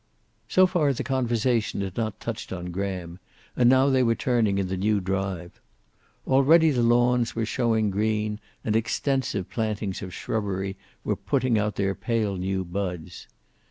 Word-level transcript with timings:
So 0.49 0.65
far 0.65 0.93
the 0.93 1.03
conversation 1.03 1.81
had 1.81 1.95
not 1.95 2.19
touched 2.19 2.51
on 2.51 2.71
Graham, 2.71 3.19
and 3.55 3.69
now 3.69 3.87
they 3.91 4.01
were 4.01 4.15
turning 4.15 4.57
in 4.57 4.65
the 4.67 4.75
new 4.75 4.99
drive. 4.99 5.61
Already 6.25 6.71
the 6.71 6.81
lawns 6.81 7.35
Were 7.35 7.45
showing 7.45 7.91
green, 7.91 8.39
and 8.63 8.75
extensive 8.75 9.47
plantings 9.51 10.01
of 10.01 10.11
shrubbery 10.11 10.75
were 11.03 11.15
putting 11.15 11.59
out 11.59 11.75
their 11.75 11.93
pale 11.93 12.35
new 12.35 12.65
buds. 12.65 13.27